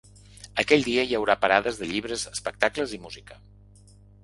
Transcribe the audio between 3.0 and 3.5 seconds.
música.